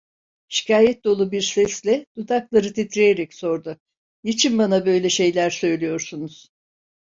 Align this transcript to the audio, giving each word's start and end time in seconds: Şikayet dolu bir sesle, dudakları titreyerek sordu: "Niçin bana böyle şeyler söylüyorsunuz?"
Şikayet 0.47 1.03
dolu 1.03 1.31
bir 1.31 1.41
sesle, 1.41 2.05
dudakları 2.17 2.73
titreyerek 2.73 3.33
sordu: 3.33 3.77
"Niçin 4.23 4.57
bana 4.57 4.85
böyle 4.85 5.09
şeyler 5.09 5.49
söylüyorsunuz?" 5.49 6.49